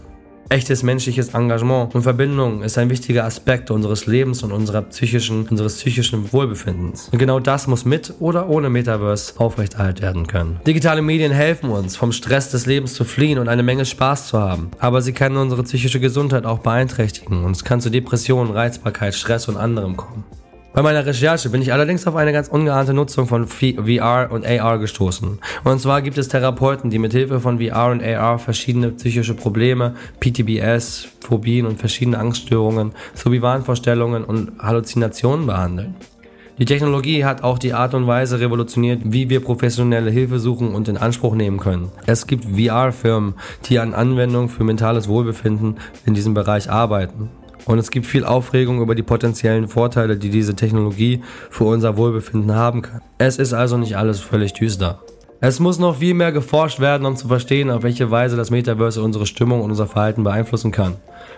Echtes 0.52 0.82
menschliches 0.82 1.36
Engagement 1.36 1.94
und 1.94 2.02
Verbindung 2.02 2.64
ist 2.64 2.80
ein 2.80 2.90
wichtiger 2.90 3.24
Aspekt 3.26 3.70
unseres 3.70 4.08
Lebens 4.08 4.42
und 4.42 4.52
unserer 4.52 4.82
psychischen, 4.82 5.48
unseres 5.48 5.76
psychischen 5.76 6.34
Wohlbefindens. 6.34 7.10
Und 7.12 7.20
genau 7.20 7.40
das 7.40 7.68
muss 7.68 7.86
mit 7.86 8.16
oder 8.20 8.50
ohne 8.50 8.72
Metaverse 8.72 9.34
aufrechterhalten 9.38 10.02
werden 10.02 10.26
können. 10.26 10.60
Digitale 10.66 11.04
Medien 11.04 11.32
helfen 11.32 11.70
uns, 11.70 11.96
vom 11.96 12.12
Stress 12.12 12.50
des 12.50 12.66
Lebens 12.66 12.96
zu 12.96 13.06
fliehen 13.06 13.38
und 13.38 13.48
eine 13.48 13.62
Menge 13.62 13.86
Spaß 13.86 14.28
zu 14.30 14.40
haben. 14.40 14.72
Aber 14.80 15.04
sie 15.04 15.14
können 15.14 15.38
unsere 15.38 15.62
psychische 15.62 16.00
Gesundheit 16.00 16.46
auch 16.46 16.60
beeinträchtigen 16.60 17.44
und 17.44 17.56
es 17.56 17.64
kann 17.64 17.80
zu 17.80 17.92
Depressionen, 17.92 18.52
Reizbarkeit, 18.52 19.14
Stress 19.14 19.50
und 19.50 19.58
anderem 19.58 19.98
kommen. 19.98 20.24
Bei 20.80 20.84
meiner 20.84 21.06
Recherche 21.06 21.50
bin 21.50 21.62
ich 21.62 21.74
allerdings 21.74 22.08
auf 22.08 22.16
eine 22.16 22.32
ganz 22.32 22.48
ungeahnte 22.48 22.94
Nutzung 22.94 23.28
von 23.28 23.48
VR 23.48 24.30
und 24.32 24.48
AR 24.48 24.80
gestoßen. 24.80 25.38
Und 25.66 25.82
zwar 25.82 26.02
gibt 26.02 26.18
es 26.18 26.30
Therapeuten, 26.30 26.90
die 26.90 27.00
mit 27.00 27.12
Hilfe 27.12 27.42
von 27.42 27.60
VR 27.60 27.92
und 27.92 28.02
AR 28.02 28.40
verschiedene 28.40 28.92
psychische 28.92 29.34
Probleme, 29.34 29.96
PTBS, 30.22 31.10
Phobien 31.20 31.66
und 31.66 31.80
verschiedene 31.80 32.18
Angststörungen 32.18 32.94
sowie 33.14 33.42
Wahnvorstellungen 33.42 34.24
und 34.24 34.54
Halluzinationen 34.58 35.48
behandeln. 35.48 35.96
Die 36.60 36.66
Technologie 36.66 37.26
hat 37.26 37.44
auch 37.44 37.60
die 37.60 37.74
Art 37.74 37.94
und 37.94 38.08
Weise 38.08 38.40
revolutioniert, 38.40 39.02
wie 39.04 39.30
wir 39.30 39.42
professionelle 39.42 40.12
Hilfe 40.12 40.40
suchen 40.40 40.74
und 40.74 40.88
in 40.88 40.96
Anspruch 40.96 41.36
nehmen 41.36 41.60
können. 41.60 41.92
Es 42.06 42.26
gibt 42.26 42.46
VR-Firmen, 42.58 43.34
die 43.66 43.80
an 43.80 43.94
Anwendungen 43.94 44.48
für 44.48 44.64
mentales 44.64 45.10
Wohlbefinden 45.10 45.76
in 46.06 46.14
diesem 46.14 46.34
Bereich 46.34 46.70
arbeiten. 46.70 47.30
Und 47.66 47.78
es 47.80 47.92
gibt 47.92 48.06
viel 48.06 48.26
Aufregung 48.26 48.82
über 48.82 48.96
die 48.96 49.04
potenziellen 49.04 49.68
Vorteile, 49.68 50.18
die 50.18 50.30
diese 50.30 50.56
Technologie 50.56 51.22
für 51.50 51.66
unser 51.66 51.98
Wohlbefinden 51.98 52.56
haben 52.56 52.82
kann. 52.82 53.02
Es 53.18 53.38
ist 53.38 53.54
also 53.54 53.78
nicht 53.78 53.98
alles 53.98 54.20
völlig 54.20 54.54
düster. 54.54 55.02
Es 55.42 55.62
muss 55.62 55.80
noch 55.80 55.98
viel 55.98 56.16
mehr 56.16 56.34
geforscht 56.34 56.82
werden, 56.82 57.06
um 57.06 57.16
zu 57.16 57.30
verstehen, 57.30 57.70
auf 57.70 57.82
welche 57.82 58.12
Weise 58.12 58.36
das 58.36 58.50
Metaverse 58.50 59.02
unsere 59.02 59.26
Stimmung 59.26 59.62
und 59.62 59.70
unser 59.70 59.88
Verhalten 59.88 60.26
beeinflussen 60.26 60.72
kann. 60.72 60.98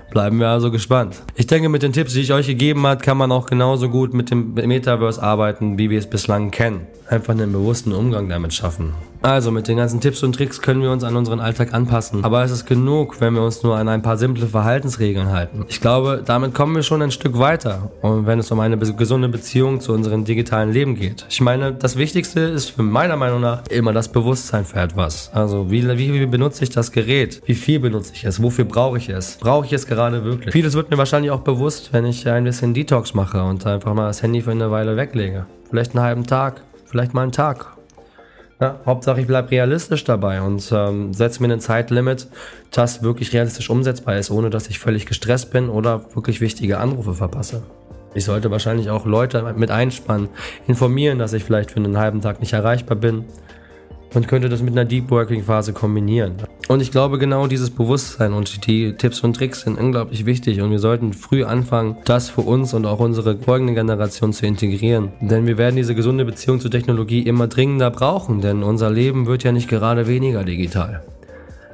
Bleiben 0.09 0.39
wir 0.39 0.47
also 0.47 0.71
gespannt. 0.71 1.21
Ich 1.35 1.45
denke, 1.45 1.69
mit 1.69 1.83
den 1.83 1.93
Tipps, 1.93 2.13
die 2.13 2.21
ich 2.21 2.33
euch 2.33 2.47
gegeben 2.47 2.87
habe, 2.87 3.03
kann 3.03 3.17
man 3.17 3.31
auch 3.31 3.45
genauso 3.45 3.89
gut 3.89 4.15
mit 4.15 4.31
dem 4.31 4.55
Metaverse 4.55 5.21
arbeiten, 5.21 5.77
wie 5.77 5.91
wir 5.91 5.99
es 5.99 6.09
bislang 6.09 6.49
kennen. 6.49 6.87
Einfach 7.09 7.33
einen 7.33 7.51
bewussten 7.51 7.91
Umgang 7.91 8.27
damit 8.27 8.55
schaffen. 8.55 8.93
Also 9.23 9.51
mit 9.51 9.67
den 9.67 9.77
ganzen 9.77 10.01
Tipps 10.01 10.23
und 10.23 10.33
Tricks 10.33 10.61
können 10.61 10.81
wir 10.81 10.91
uns 10.91 11.03
an 11.03 11.15
unseren 11.15 11.39
Alltag 11.39 11.73
anpassen. 11.73 12.23
Aber 12.23 12.43
es 12.43 12.49
ist 12.49 12.65
genug, 12.65 13.21
wenn 13.21 13.35
wir 13.35 13.43
uns 13.43 13.61
nur 13.61 13.77
an 13.77 13.87
ein 13.87 14.01
paar 14.01 14.17
simple 14.17 14.47
Verhaltensregeln 14.47 15.29
halten. 15.31 15.65
Ich 15.69 15.79
glaube, 15.79 16.23
damit 16.25 16.55
kommen 16.55 16.75
wir 16.75 16.81
schon 16.81 17.03
ein 17.03 17.11
Stück 17.11 17.37
weiter. 17.37 17.91
Und 18.01 18.25
wenn 18.25 18.39
es 18.39 18.51
um 18.51 18.59
eine 18.59 18.77
gesunde 18.77 19.29
Beziehung 19.29 19.79
zu 19.79 19.93
unserem 19.93 20.25
digitalen 20.25 20.71
Leben 20.71 20.95
geht. 20.95 21.25
Ich 21.29 21.39
meine, 21.39 21.71
das 21.71 21.97
Wichtigste 21.97 22.39
ist 22.39 22.71
für 22.71 22.81
meiner 22.81 23.15
Meinung 23.15 23.41
nach 23.41 23.67
immer 23.67 23.93
das 23.93 24.07
Bewusstsein 24.09 24.65
für 24.65 24.79
etwas. 24.79 25.29
Also 25.33 25.69
wie, 25.69 25.87
wie, 25.87 26.13
wie 26.13 26.25
benutze 26.25 26.63
ich 26.63 26.71
das 26.71 26.91
Gerät? 26.91 27.41
Wie 27.45 27.53
viel 27.53 27.79
benutze 27.79 28.13
ich 28.15 28.23
es? 28.23 28.41
Wofür 28.41 28.65
brauche 28.65 28.97
ich 28.97 29.09
es? 29.09 29.37
Brauche 29.37 29.67
ich 29.67 29.73
es 29.73 29.85
gerade 29.85 30.23
wirklich? 30.25 30.51
Vieles 30.51 30.73
wird 30.73 30.89
mir 30.89 30.97
wahrscheinlich 30.97 31.29
auch 31.29 31.41
bewusst, 31.41 31.93
wenn 31.93 32.05
ich 32.05 32.27
ein 32.27 32.43
bisschen 32.43 32.73
Detox 32.73 33.13
mache 33.13 33.43
und 33.43 33.67
einfach 33.67 33.93
mal 33.93 34.07
das 34.07 34.23
Handy 34.23 34.41
für 34.41 34.51
eine 34.51 34.71
Weile 34.71 34.97
weglege. 34.97 35.45
Vielleicht 35.69 35.95
einen 35.95 36.03
halben 36.03 36.25
Tag, 36.25 36.63
vielleicht 36.85 37.13
mal 37.13 37.21
einen 37.21 37.31
Tag 37.31 37.77
ja, 38.61 38.79
Hauptsache 38.85 39.21
ich 39.21 39.27
bleibe 39.27 39.51
realistisch 39.51 40.03
dabei 40.03 40.41
und 40.41 40.71
ähm, 40.71 41.13
setze 41.13 41.41
mir 41.41 41.51
ein 41.51 41.59
Zeitlimit, 41.59 42.27
das 42.69 43.01
wirklich 43.01 43.33
realistisch 43.33 43.69
umsetzbar 43.69 44.17
ist, 44.17 44.29
ohne 44.29 44.49
dass 44.51 44.69
ich 44.69 44.79
völlig 44.79 45.07
gestresst 45.07 45.51
bin 45.51 45.67
oder 45.67 46.05
wirklich 46.15 46.39
wichtige 46.41 46.77
Anrufe 46.77 47.15
verpasse. 47.15 47.63
Ich 48.13 48.25
sollte 48.25 48.51
wahrscheinlich 48.51 48.89
auch 48.89 49.05
Leute 49.05 49.53
mit 49.55 49.71
einspannen, 49.71 50.29
informieren, 50.67 51.17
dass 51.17 51.33
ich 51.33 51.43
vielleicht 51.43 51.71
für 51.71 51.77
einen 51.77 51.97
halben 51.97 52.21
Tag 52.21 52.39
nicht 52.39 52.53
erreichbar 52.53 52.97
bin 52.97 53.25
und 54.13 54.27
könnte 54.27 54.49
das 54.49 54.61
mit 54.61 54.73
einer 54.73 54.85
Deep 54.85 55.09
Working 55.11 55.43
Phase 55.43 55.73
kombinieren. 55.73 56.33
Und 56.67 56.81
ich 56.81 56.91
glaube, 56.91 57.17
genau 57.17 57.47
dieses 57.47 57.69
Bewusstsein 57.69 58.33
und 58.33 58.65
die 58.67 58.93
Tipps 58.93 59.21
und 59.21 59.35
Tricks 59.35 59.61
sind 59.61 59.77
unglaublich 59.77 60.25
wichtig 60.25 60.61
und 60.61 60.71
wir 60.71 60.79
sollten 60.79 61.13
früh 61.13 61.43
anfangen, 61.43 61.97
das 62.05 62.29
für 62.29 62.41
uns 62.41 62.73
und 62.73 62.85
auch 62.85 62.99
unsere 62.99 63.37
folgende 63.37 63.73
Generation 63.73 64.33
zu 64.33 64.45
integrieren. 64.45 65.09
Denn 65.19 65.47
wir 65.47 65.57
werden 65.57 65.75
diese 65.75 65.95
gesunde 65.95 66.25
Beziehung 66.25 66.59
zur 66.59 66.71
Technologie 66.71 67.21
immer 67.21 67.47
dringender 67.47 67.91
brauchen, 67.91 68.41
denn 68.41 68.63
unser 68.63 68.89
Leben 68.89 69.27
wird 69.27 69.43
ja 69.43 69.51
nicht 69.51 69.69
gerade 69.69 70.07
weniger 70.07 70.43
digital. 70.43 71.01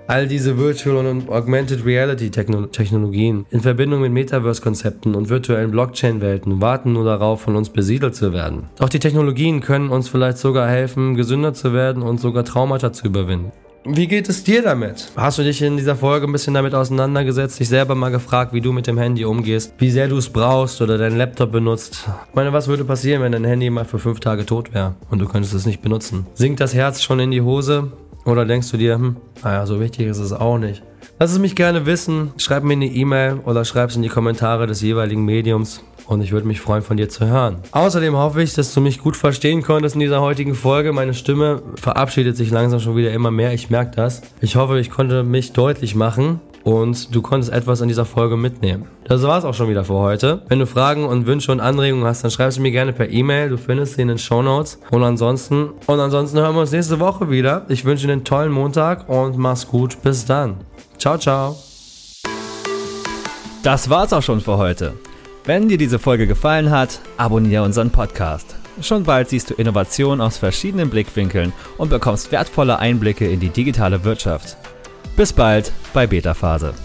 All 0.09 0.25
diese 0.25 0.57
Virtual 0.57 1.05
und 1.05 1.29
Augmented 1.29 1.85
Reality 1.85 2.31
Technologien 2.31 3.45
in 3.49 3.59
Verbindung 3.59 3.99
mit 3.99 4.13
Metaverse-Konzepten 4.13 5.15
und 5.15 5.27
virtuellen 5.27 5.71
Blockchain-Welten 5.71 6.61
warten 6.61 6.93
nur 6.93 7.03
darauf, 7.03 7.41
von 7.41 7.57
uns 7.57 7.69
besiedelt 7.69 8.15
zu 8.15 8.31
werden. 8.31 8.69
Doch 8.77 8.87
die 8.87 8.99
Technologien 8.99 9.59
können 9.59 9.89
uns 9.89 10.07
vielleicht 10.07 10.37
sogar 10.37 10.69
helfen, 10.69 11.15
gesünder 11.15 11.53
zu 11.53 11.73
werden 11.73 12.03
und 12.03 12.21
sogar 12.21 12.45
Traumata 12.45 12.93
zu 12.93 13.05
überwinden. 13.05 13.51
Wie 13.83 14.07
geht 14.07 14.29
es 14.29 14.45
dir 14.45 14.63
damit? 14.63 15.11
Hast 15.17 15.39
du 15.39 15.43
dich 15.43 15.61
in 15.61 15.75
dieser 15.75 15.97
Folge 15.97 16.25
ein 16.25 16.31
bisschen 16.31 16.53
damit 16.53 16.73
auseinandergesetzt, 16.73 17.59
dich 17.59 17.67
selber 17.67 17.95
mal 17.95 18.09
gefragt, 18.09 18.53
wie 18.53 18.61
du 18.61 18.71
mit 18.71 18.87
dem 18.87 18.97
Handy 18.97 19.25
umgehst, 19.25 19.73
wie 19.77 19.91
sehr 19.91 20.07
du 20.07 20.17
es 20.17 20.29
brauchst 20.29 20.81
oder 20.81 20.97
deinen 20.97 21.17
Laptop 21.17 21.51
benutzt? 21.51 22.07
Ich 22.29 22.35
meine, 22.35 22.53
was 22.53 22.69
würde 22.69 22.85
passieren, 22.85 23.21
wenn 23.21 23.33
dein 23.33 23.45
Handy 23.45 23.69
mal 23.69 23.85
für 23.85 23.99
fünf 23.99 24.21
Tage 24.21 24.45
tot 24.45 24.73
wäre 24.73 24.95
und 25.09 25.19
du 25.19 25.27
könntest 25.27 25.53
es 25.53 25.65
nicht 25.65 25.81
benutzen? 25.81 26.27
Sinkt 26.33 26.61
das 26.61 26.73
Herz 26.73 27.01
schon 27.01 27.19
in 27.19 27.31
die 27.31 27.41
Hose? 27.41 27.91
Oder 28.27 28.45
denkst 28.45 28.69
du 28.71 28.77
dir, 28.77 28.95
hm, 28.95 29.15
naja, 29.41 29.65
so 29.65 29.79
wichtig 29.79 30.07
ist 30.07 30.19
es 30.19 30.33
auch 30.33 30.57
nicht. 30.57 30.83
Lass 31.17 31.31
es 31.31 31.39
mich 31.39 31.55
gerne 31.55 31.85
wissen. 31.85 32.33
Schreib 32.37 32.63
mir 32.63 32.73
eine 32.73 32.85
E-Mail 32.85 33.39
oder 33.45 33.63
schreib 33.63 33.89
es 33.89 33.95
in 33.95 34.01
die 34.01 34.09
Kommentare 34.09 34.67
des 34.67 34.81
jeweiligen 34.81 35.23
Mediums 35.23 35.81
und 36.07 36.21
ich 36.21 36.33
würde 36.33 36.45
mich 36.45 36.59
freuen, 36.59 36.83
von 36.83 36.97
dir 36.97 37.07
zu 37.07 37.25
hören. 37.25 37.57
Außerdem 37.71 38.17
hoffe 38.17 38.43
ich, 38.43 38.53
dass 38.53 38.73
du 38.73 38.81
mich 38.81 38.99
gut 38.99 39.15
verstehen 39.15 39.63
konntest 39.63 39.95
in 39.95 40.01
dieser 40.01 40.21
heutigen 40.21 40.55
Folge. 40.55 40.91
Meine 40.91 41.13
Stimme 41.13 41.61
verabschiedet 41.75 42.35
sich 42.35 42.51
langsam 42.51 42.81
schon 42.81 42.97
wieder 42.97 43.13
immer 43.13 43.31
mehr. 43.31 43.53
Ich 43.53 43.69
merke 43.69 43.95
das. 43.95 44.21
Ich 44.41 44.57
hoffe, 44.57 44.77
ich 44.79 44.89
konnte 44.89 45.23
mich 45.23 45.53
deutlich 45.53 45.95
machen 45.95 46.41
und 46.67 47.15
du 47.15 47.21
konntest 47.21 47.53
etwas 47.53 47.81
an 47.81 47.87
dieser 47.87 48.03
Folge 48.03 48.35
mitnehmen. 48.35 48.87
Das 49.05 49.23
war's 49.23 49.45
auch 49.45 49.53
schon 49.53 49.69
wieder 49.69 49.85
für 49.85 49.93
heute. 49.93 50.41
Wenn 50.49 50.59
du 50.59 50.67
Fragen 50.67 51.05
und 51.05 51.25
Wünsche 51.25 51.53
und 51.53 51.61
Anregungen 51.61 52.03
hast, 52.03 52.25
dann 52.25 52.31
schreib 52.31 52.51
sie 52.51 52.59
mir 52.59 52.71
gerne 52.71 52.91
per 52.91 53.09
E-Mail. 53.09 53.47
Du 53.47 53.57
findest 53.57 53.93
sie 53.93 54.01
in 54.01 54.09
den 54.09 54.17
Show 54.17 54.41
Notes. 54.41 54.77
Und 54.91 55.01
ansonsten, 55.01 55.69
und 55.85 55.99
ansonsten 56.01 56.39
hören 56.39 56.55
wir 56.55 56.59
uns 56.59 56.73
nächste 56.73 56.99
Woche 56.99 57.29
wieder. 57.29 57.65
Ich 57.69 57.85
wünsche 57.85 58.07
dir 58.07 58.11
einen 58.11 58.25
tollen 58.25 58.51
Montag 58.51 59.07
und 59.07 59.37
mach's 59.37 59.65
gut. 59.65 60.01
Bis 60.01 60.25
dann. 60.25 60.57
Ciao, 60.97 61.17
ciao. 61.17 61.55
Das 63.63 63.89
war's 63.89 64.11
auch 64.11 64.23
schon 64.23 64.41
für 64.41 64.57
heute. 64.57 64.91
Wenn 65.45 65.69
dir 65.69 65.77
diese 65.77 65.99
Folge 65.99 66.27
gefallen 66.27 66.69
hat, 66.69 66.99
abonniere 67.15 67.63
unseren 67.63 67.91
Podcast. 67.91 68.57
Schon 68.81 69.05
bald 69.05 69.29
siehst 69.29 69.51
du 69.51 69.53
Innovationen 69.53 70.19
aus 70.19 70.37
verschiedenen 70.37 70.89
Blickwinkeln 70.89 71.53
und 71.77 71.89
bekommst 71.89 72.33
wertvolle 72.33 72.77
Einblicke 72.79 73.25
in 73.25 73.39
die 73.39 73.51
digitale 73.51 74.03
Wirtschaft. 74.03 74.57
Bis 75.17 75.33
bald 75.33 75.71
bei 75.95 76.05
Beta 76.05 76.35
Phase. 76.35 76.75